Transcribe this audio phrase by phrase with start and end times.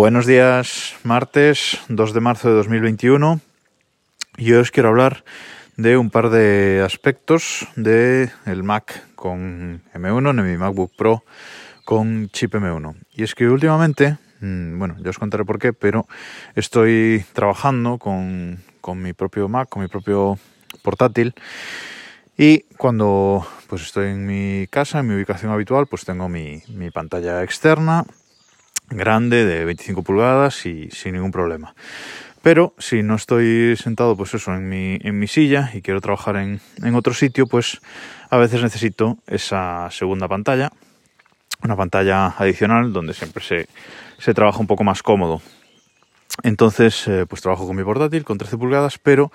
[0.00, 3.38] Buenos días, martes 2 de marzo de 2021.
[4.38, 5.24] Y hoy os quiero hablar
[5.76, 11.22] de un par de aspectos del el Mac con M1, de mi MacBook Pro
[11.84, 12.94] con chip M1.
[13.12, 16.08] Y es que últimamente, mm, bueno, ya os contaré por qué, pero
[16.54, 20.38] estoy trabajando con, con mi propio Mac, con mi propio
[20.82, 21.34] portátil.
[22.38, 26.90] Y cuando pues estoy en mi casa, en mi ubicación habitual, pues tengo mi, mi
[26.90, 28.06] pantalla externa
[28.90, 31.74] grande de 25 pulgadas y sin ningún problema.
[32.42, 36.36] Pero si no estoy sentado, pues eso, en mi, en mi silla y quiero trabajar
[36.36, 37.80] en, en otro sitio, pues
[38.30, 40.70] a veces necesito esa segunda pantalla,
[41.62, 43.68] una pantalla adicional donde siempre se,
[44.18, 45.42] se trabaja un poco más cómodo.
[46.42, 49.30] Entonces, eh, pues trabajo con mi portátil con 13 pulgadas, pero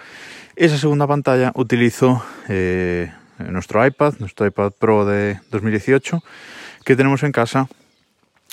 [0.56, 6.24] esa segunda pantalla utilizo eh, nuestro iPad, nuestro iPad Pro de 2018
[6.84, 7.68] que tenemos en casa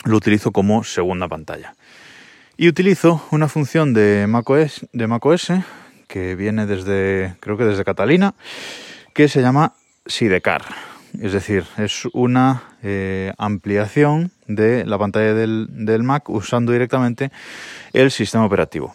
[0.04, 1.74] lo utilizo como segunda pantalla.
[2.56, 5.52] Y utilizo una función de macOS, de macOS
[6.06, 8.34] que viene desde, creo que desde Catalina,
[9.14, 9.74] que se llama
[10.06, 10.62] Sidecar.
[11.20, 17.30] Es decir, es una eh, ampliación de la pantalla del, del Mac usando directamente
[17.92, 18.94] el sistema operativo.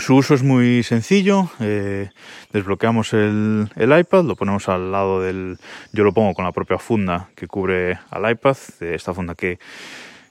[0.00, 1.50] Su uso es muy sencillo.
[1.60, 2.10] Eh,
[2.52, 5.58] desbloqueamos el, iPad, lo ponemos al lado del.
[5.92, 9.58] Yo lo pongo con la propia funda que cubre al iPad, esta funda que,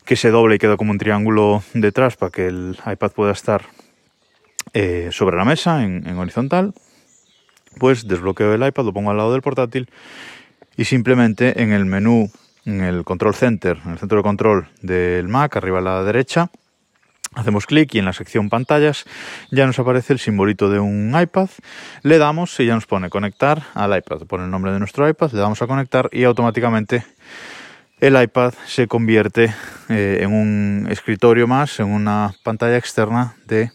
[0.06, 3.64] que se doble y queda como un triángulo detrás para que el iPad pueda estar
[4.74, 6.74] eh, sobre la mesa en, en, horizontal.
[7.78, 9.90] Pues desbloqueo el iPad, lo pongo al lado del portátil
[10.78, 12.32] y simplemente en el menú,
[12.66, 16.50] en el control center, en el centro de control del Mac, arriba a la derecha,
[17.36, 19.06] Hacemos clic y en la sección pantallas
[19.52, 21.50] ya nos aparece el simbolito de un iPad.
[22.02, 24.26] Le damos y ya nos pone conectar al iPad.
[24.28, 27.06] Pone el nombre de nuestro iPad, le damos a conectar y automáticamente
[28.00, 29.54] el iPad se convierte
[29.90, 33.72] eh, en un escritorio más, en una pantalla externa de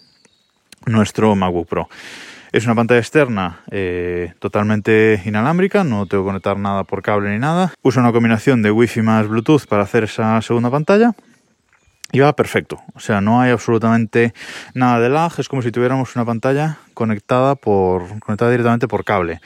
[0.87, 1.89] nuestro MacBook Pro.
[2.53, 7.39] Es una pantalla externa eh, totalmente inalámbrica, no tengo que conectar nada por cable ni
[7.39, 7.73] nada.
[7.83, 11.15] Usa una combinación de Wi-Fi más Bluetooth para hacer esa segunda pantalla.
[12.15, 14.35] Y va perfecto, o sea, no hay absolutamente
[14.73, 19.41] nada de lag, es como si tuviéramos una pantalla conectada por conectada directamente por cable.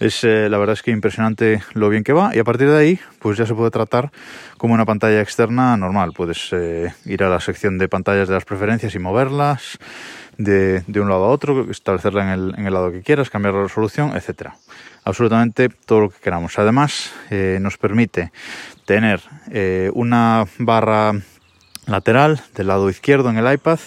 [0.00, 2.78] Es eh, la verdad es que impresionante lo bien que va y a partir de
[2.78, 4.12] ahí, pues ya se puede tratar
[4.56, 6.12] como una pantalla externa normal.
[6.16, 9.76] Puedes eh, ir a la sección de pantallas de las preferencias y moverlas
[10.38, 13.52] de, de un lado a otro, establecerla en el, en el, lado que quieras, cambiar
[13.52, 14.56] la resolución, etcétera.
[15.04, 16.58] Absolutamente todo lo que queramos.
[16.58, 18.32] Además, eh, nos permite
[18.86, 19.20] tener
[19.92, 21.12] una barra
[21.86, 23.78] lateral del lado izquierdo en el iPad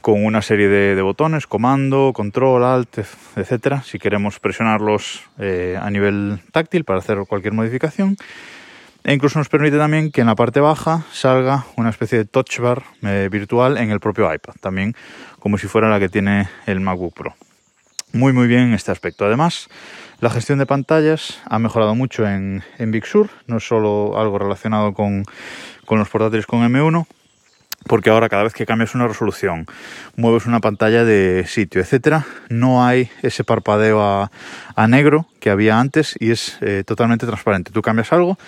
[0.00, 2.98] con una serie de, botones, comando, control, alt,
[3.34, 8.16] etcétera, si queremos presionarlos eh, a nivel táctil para hacer cualquier modificación.
[9.02, 12.60] E incluso nos permite también que en la parte baja salga una especie de touch
[12.60, 14.94] bar eh, virtual en el propio iPad, también
[15.40, 17.34] como si fuera la que tiene el MacBook Pro.
[18.12, 19.26] Muy muy bien en este aspecto.
[19.26, 19.68] Además,
[20.20, 24.38] la gestión de pantallas ha mejorado mucho en, en Big Sur, no es solo algo
[24.38, 25.24] relacionado con,
[25.84, 27.06] con los portátiles con M1,
[27.86, 29.66] porque ahora cada vez que cambias una resolución,
[30.16, 34.30] mueves una pantalla de sitio, etcétera, no hay ese parpadeo a,
[34.88, 37.70] negro que había antes y es eh, totalmente transparente.
[37.72, 38.38] Tú cambias algo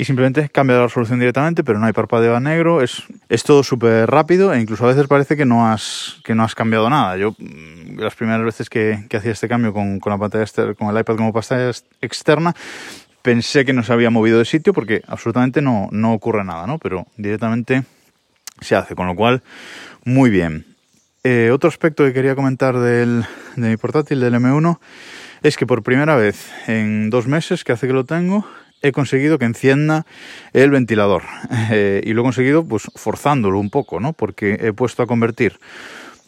[0.00, 3.62] y simplemente cambia la resolución directamente, pero no hay parpadeo a negro, es, es todo
[3.62, 7.18] súper rápido e incluso a veces parece que no has, que no has cambiado nada.
[7.18, 10.98] Yo mm, las primeras veces que, hacía este cambio con, con la pantalla con el
[10.98, 12.54] iPad como pantalla externa,
[13.20, 16.78] pensé que no se había movido de sitio porque absolutamente no, no ocurre nada, ¿no?
[16.78, 17.82] Pero directamente
[18.62, 19.42] se hace, con lo cual,
[20.06, 20.64] muy bien.
[21.24, 24.78] Eh, otro aspecto que quería comentar del, de mi portátil, del M1,
[25.42, 28.46] es que por primera vez en dos meses que hace que lo tengo,
[28.82, 30.06] he conseguido que encienda
[30.52, 31.22] el ventilador.
[31.72, 34.12] Eh, y lo he conseguido pues forzándolo un poco, ¿no?
[34.12, 35.60] Porque he puesto a convertir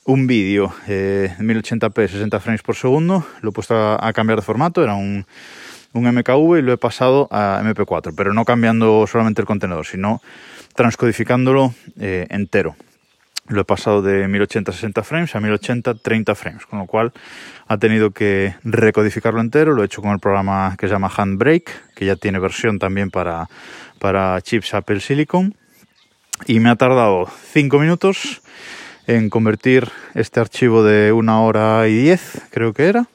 [0.04, 4.84] un vídeo eh, 1080p 60 frames por segundo, lo he puesto a, cambiar de formato,
[4.84, 5.26] era un,
[5.92, 10.22] un MKV y lo he pasado a MP4, pero no cambiando solamente el contenedor, sino
[10.74, 12.76] transcodificándolo eh, entero.
[13.52, 17.12] Lo he pasado de 1080 60 frames a 1080 30 frames, con lo cual
[17.68, 19.74] ha tenido que recodificarlo entero.
[19.74, 23.10] Lo he hecho con el programa que se llama Handbrake, que ya tiene versión también
[23.10, 23.48] para,
[23.98, 25.54] para chips Apple Silicon.
[26.47, 28.41] Y me ha tardado 5 minutos
[29.06, 33.06] en convertir este archivo de una hora y 10, creo que era,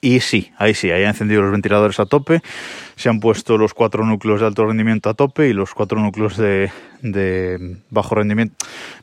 [0.00, 2.42] y sí, ahí sí, ahí han encendido los ventiladores a tope,
[2.96, 6.36] se han puesto los cuatro núcleos de alto rendimiento a tope y los cuatro núcleos
[6.36, 6.70] de,
[7.02, 8.54] de bajo rendimiento,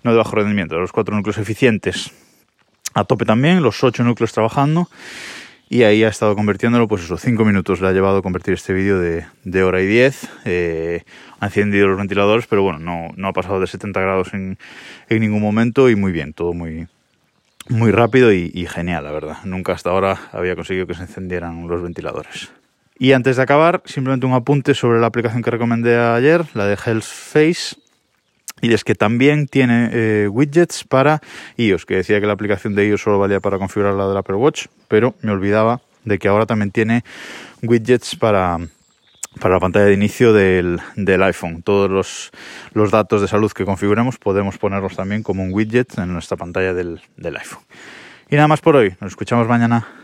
[0.03, 2.11] no de bajo rendimiento, los cuatro núcleos eficientes
[2.93, 4.89] a tope también, los ocho núcleos trabajando
[5.71, 8.73] y ahí ha estado convirtiéndolo, pues eso, cinco minutos le ha llevado a convertir este
[8.73, 10.27] vídeo de, de, hora y diez.
[10.44, 11.03] Eh,
[11.39, 14.57] ha encendido los ventiladores, pero bueno, no, no ha pasado de 70 grados en,
[15.07, 16.87] en, ningún momento y muy bien, todo muy,
[17.69, 19.37] muy rápido y, genial, la verdad.
[19.43, 22.51] Nunca hasta ahora había conseguido que se encendieran los ventiladores.
[22.97, 26.77] Y antes de acabar, simplemente un apunte sobre la aplicación que recomendé ayer, la de
[26.85, 27.75] Health Face.
[28.61, 31.19] Y es que también tiene eh, widgets para
[31.57, 34.35] iOS, que decía que la aplicación de iOS solo valía para configurar la del Apple
[34.35, 37.03] Watch, pero me olvidaba de que ahora también tiene
[37.63, 38.59] widgets para,
[39.39, 41.62] para la pantalla de inicio del, del iPhone.
[41.63, 42.31] Todos los,
[42.74, 46.74] los, datos de salud que configuremos podemos ponerlos también como un widget en nuestra pantalla
[46.74, 47.63] del, del iPhone.
[48.30, 48.95] Y nada más por hoy.
[49.00, 50.00] Nos escuchamos mañana.